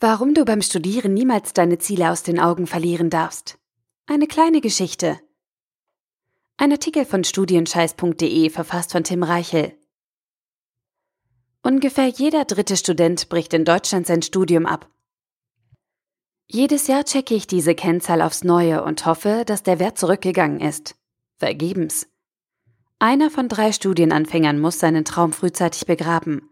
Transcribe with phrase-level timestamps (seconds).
[0.00, 3.58] Warum du beim Studieren niemals deine Ziele aus den Augen verlieren darfst.
[4.06, 5.18] Eine kleine Geschichte.
[6.56, 9.76] Ein Artikel von studienscheiß.de verfasst von Tim Reichel.
[11.64, 14.88] Ungefähr jeder dritte Student bricht in Deutschland sein Studium ab.
[16.46, 20.94] Jedes Jahr checke ich diese Kennzahl aufs Neue und hoffe, dass der Wert zurückgegangen ist.
[21.38, 22.06] Vergebens.
[23.00, 26.47] Einer von drei Studienanfängern muss seinen Traum frühzeitig begraben.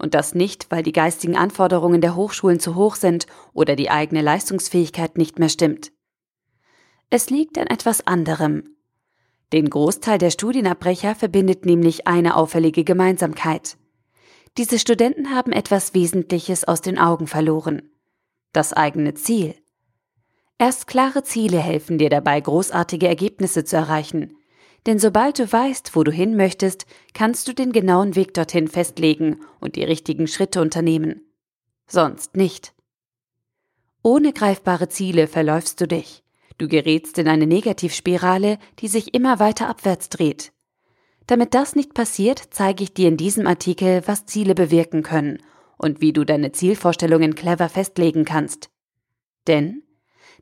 [0.00, 4.22] Und das nicht, weil die geistigen Anforderungen der Hochschulen zu hoch sind oder die eigene
[4.22, 5.92] Leistungsfähigkeit nicht mehr stimmt.
[7.10, 8.76] Es liegt an etwas anderem.
[9.52, 13.76] Den Großteil der Studienabbrecher verbindet nämlich eine auffällige Gemeinsamkeit.
[14.56, 17.82] Diese Studenten haben etwas Wesentliches aus den Augen verloren.
[18.52, 19.54] Das eigene Ziel.
[20.56, 24.36] Erst klare Ziele helfen dir dabei, großartige Ergebnisse zu erreichen,
[24.86, 29.40] denn sobald du weißt, wo du hin möchtest, kannst du den genauen Weg dorthin festlegen
[29.60, 31.22] und die richtigen Schritte unternehmen.
[31.86, 32.72] Sonst nicht.
[34.02, 36.22] Ohne greifbare Ziele verläufst du dich.
[36.56, 40.52] Du gerätst in eine Negativspirale, die sich immer weiter abwärts dreht.
[41.26, 45.38] Damit das nicht passiert, zeige ich dir in diesem Artikel, was Ziele bewirken können
[45.76, 48.70] und wie du deine Zielvorstellungen clever festlegen kannst.
[49.46, 49.82] Denn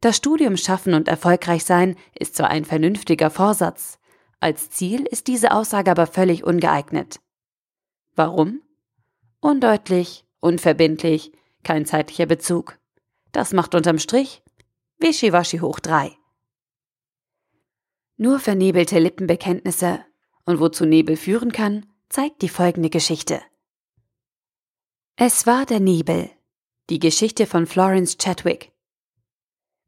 [0.00, 3.98] das Studium schaffen und erfolgreich sein ist zwar ein vernünftiger Vorsatz,
[4.40, 7.20] als Ziel ist diese Aussage aber völlig ungeeignet.
[8.14, 8.62] Warum?
[9.40, 12.78] Undeutlich, unverbindlich, kein zeitlicher Bezug.
[13.32, 14.42] Das macht unterm Strich
[14.98, 16.16] Wischiwaschi hoch drei.
[18.16, 20.04] Nur vernebelte Lippenbekenntnisse
[20.46, 23.42] und wozu Nebel führen kann, zeigt die folgende Geschichte.
[25.16, 26.30] Es war der Nebel.
[26.88, 28.72] Die Geschichte von Florence Chadwick.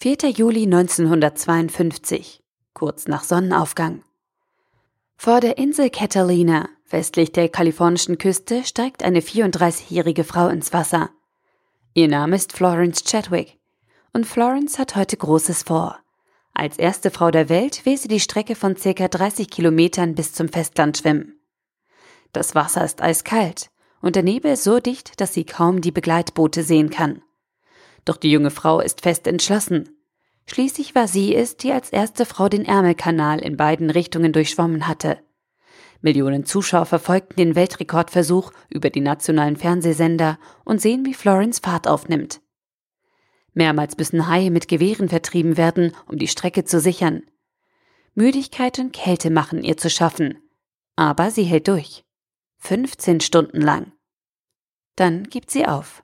[0.00, 0.30] 4.
[0.30, 2.42] Juli 1952,
[2.72, 4.04] kurz nach Sonnenaufgang.
[5.16, 11.10] Vor der Insel Catalina, westlich der kalifornischen Küste, steigt eine 34-jährige Frau ins Wasser.
[11.94, 13.58] Ihr Name ist Florence Chadwick
[14.12, 15.98] und Florence hat heute Großes vor.
[16.52, 20.48] Als erste Frau der Welt will sie die Strecke von circa 30 Kilometern bis zum
[20.48, 21.40] Festland schwimmen.
[22.32, 23.70] Das Wasser ist eiskalt
[24.00, 27.22] und der Nebel so dicht, dass sie kaum die Begleitboote sehen kann.
[28.04, 29.88] Doch die junge Frau ist fest entschlossen.
[30.46, 35.18] Schließlich war sie es, die als erste Frau den Ärmelkanal in beiden Richtungen durchschwommen hatte.
[36.02, 42.42] Millionen Zuschauer verfolgten den Weltrekordversuch über die nationalen Fernsehsender und sehen, wie Florence Fahrt aufnimmt.
[43.54, 47.22] Mehrmals müssen Haie mit Gewehren vertrieben werden, um die Strecke zu sichern.
[48.14, 50.38] Müdigkeit und Kälte machen ihr zu schaffen.
[50.94, 52.04] Aber sie hält durch.
[52.58, 53.92] 15 Stunden lang.
[54.96, 56.03] Dann gibt sie auf.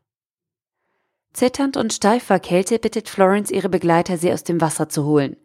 [1.33, 5.37] Zitternd und steif vor Kälte bittet Florence ihre Begleiter, sie aus dem Wasser zu holen.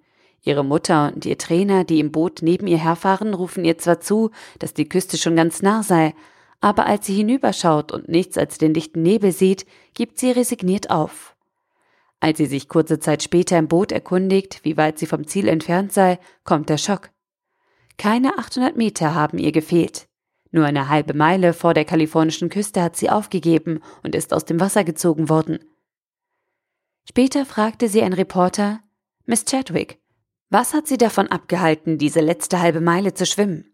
[0.42, 4.32] Ihre Mutter und ihr Trainer, die im Boot neben ihr herfahren, rufen ihr zwar zu,
[4.60, 6.14] dass die Küste schon ganz nah sei,
[6.62, 11.36] aber als sie hinüberschaut und nichts als den dichten Nebel sieht, gibt sie resigniert auf.
[12.20, 15.94] Als sie sich kurze Zeit später im Boot erkundigt, wie weit sie vom Ziel entfernt
[15.94, 17.12] sei, kommt der Schock.
[17.98, 20.08] Keine 800 Meter haben ihr gefehlt.
[20.52, 24.60] Nur eine halbe Meile vor der kalifornischen Küste hat sie aufgegeben und ist aus dem
[24.60, 25.60] Wasser gezogen worden.
[27.16, 28.82] Später fragte sie ein Reporter,
[29.26, 30.02] Miss Chadwick,
[30.50, 33.74] was hat sie davon abgehalten, diese letzte halbe Meile zu schwimmen?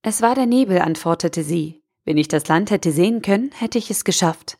[0.00, 1.82] Es war der Nebel, antwortete sie.
[2.04, 4.58] Wenn ich das Land hätte sehen können, hätte ich es geschafft.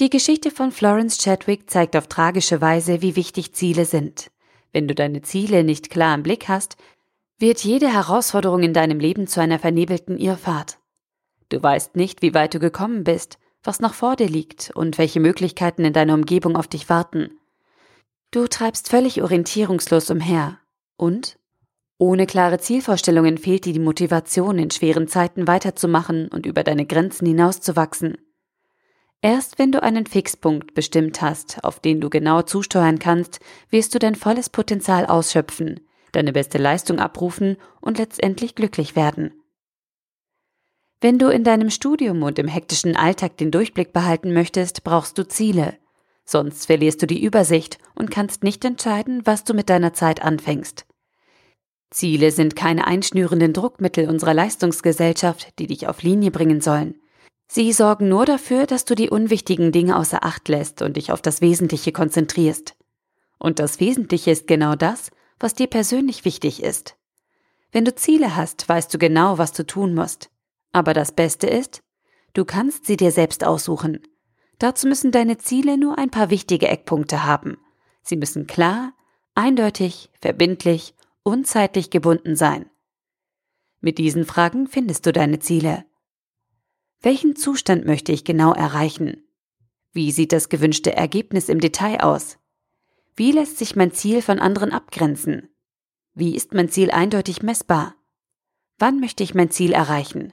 [0.00, 4.30] Die Geschichte von Florence Chadwick zeigt auf tragische Weise, wie wichtig Ziele sind.
[4.72, 6.78] Wenn du deine Ziele nicht klar im Blick hast,
[7.38, 10.78] wird jede Herausforderung in deinem Leben zu einer vernebelten Irrfahrt.
[11.50, 15.20] Du weißt nicht, wie weit du gekommen bist, was noch vor dir liegt und welche
[15.20, 17.30] Möglichkeiten in deiner Umgebung auf dich warten.
[18.30, 20.58] Du treibst völlig orientierungslos umher.
[20.96, 21.38] Und?
[21.98, 27.26] Ohne klare Zielvorstellungen fehlt dir die Motivation, in schweren Zeiten weiterzumachen und über deine Grenzen
[27.26, 28.18] hinauszuwachsen.
[29.20, 33.98] Erst wenn du einen Fixpunkt bestimmt hast, auf den du genau zusteuern kannst, wirst du
[33.98, 35.80] dein volles Potenzial ausschöpfen,
[36.12, 39.32] deine beste Leistung abrufen und letztendlich glücklich werden.
[41.00, 45.26] Wenn du in deinem Studium und im hektischen Alltag den Durchblick behalten möchtest, brauchst du
[45.28, 45.78] Ziele.
[46.24, 50.86] Sonst verlierst du die Übersicht und kannst nicht entscheiden, was du mit deiner Zeit anfängst.
[51.90, 56.96] Ziele sind keine einschnürenden Druckmittel unserer Leistungsgesellschaft, die dich auf Linie bringen sollen.
[57.46, 61.22] Sie sorgen nur dafür, dass du die unwichtigen Dinge außer Acht lässt und dich auf
[61.22, 62.74] das Wesentliche konzentrierst.
[63.38, 65.10] Und das Wesentliche ist genau das,
[65.40, 66.96] was dir persönlich wichtig ist.
[67.72, 70.30] Wenn du Ziele hast, weißt du genau, was du tun musst.
[70.72, 71.82] Aber das Beste ist,
[72.34, 74.00] du kannst sie dir selbst aussuchen.
[74.58, 77.58] Dazu müssen deine Ziele nur ein paar wichtige Eckpunkte haben.
[78.02, 78.92] Sie müssen klar,
[79.34, 82.68] eindeutig, verbindlich und zeitlich gebunden sein.
[83.80, 85.84] Mit diesen Fragen findest du deine Ziele.
[87.00, 89.22] Welchen Zustand möchte ich genau erreichen?
[89.92, 92.38] Wie sieht das gewünschte Ergebnis im Detail aus?
[93.14, 95.48] Wie lässt sich mein Ziel von anderen abgrenzen?
[96.14, 97.94] Wie ist mein Ziel eindeutig messbar?
[98.78, 100.32] Wann möchte ich mein Ziel erreichen?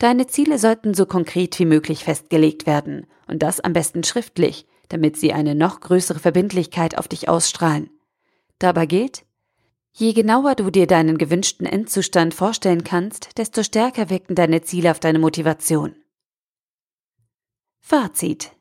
[0.00, 5.18] Deine Ziele sollten so konkret wie möglich festgelegt werden und das am besten schriftlich, damit
[5.18, 7.90] sie eine noch größere Verbindlichkeit auf dich ausstrahlen.
[8.58, 9.26] Dabei gilt,
[9.92, 15.00] je genauer du dir deinen gewünschten Endzustand vorstellen kannst, desto stärker wirken deine Ziele auf
[15.00, 15.94] deine Motivation.
[17.78, 18.52] Fazit.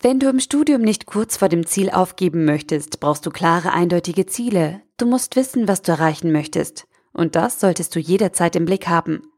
[0.00, 4.24] Wenn du im Studium nicht kurz vor dem Ziel aufgeben möchtest, brauchst du klare, eindeutige
[4.24, 4.80] Ziele.
[4.96, 6.88] Du musst wissen, was du erreichen möchtest.
[7.12, 9.31] Und das solltest du jederzeit im Blick haben.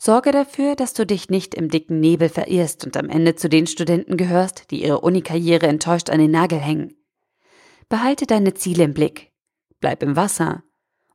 [0.00, 3.66] Sorge dafür, dass du dich nicht im dicken Nebel verirrst und am Ende zu den
[3.66, 6.94] Studenten gehörst, die ihre Unikarriere enttäuscht an den Nagel hängen.
[7.88, 9.32] Behalte deine Ziele im Blick.
[9.80, 10.62] Bleib im Wasser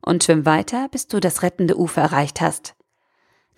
[0.02, 2.76] und schwimm weiter, bis du das rettende Ufer erreicht hast.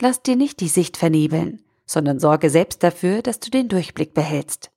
[0.00, 4.70] Lass dir nicht die Sicht vernebeln, sondern sorge selbst dafür, dass du den Durchblick behältst.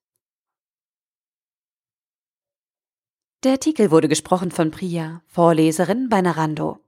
[3.43, 6.79] Der Artikel wurde gesprochen von Priya, Vorleserin bei Narando.